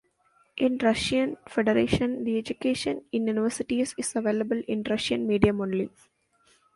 [0.57, 5.91] In Russian Federation the education in universities is available in Russian medium only.